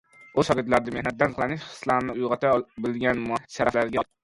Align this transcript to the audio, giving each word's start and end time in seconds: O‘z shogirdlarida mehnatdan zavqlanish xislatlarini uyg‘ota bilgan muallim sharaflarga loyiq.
O‘z 0.43 0.47
shogirdlarida 0.47 0.93
mehnatdan 0.95 1.35
zavqlanish 1.35 1.67
xislatlarini 1.67 2.17
uyg‘ota 2.23 2.55
bilgan 2.87 3.25
muallim 3.29 3.55
sharaflarga 3.61 4.03
loyiq. 4.03 4.15